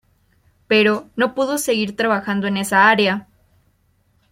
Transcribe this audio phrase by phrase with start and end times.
[0.67, 3.27] Pero, no pudo seguir trabajando en esa área.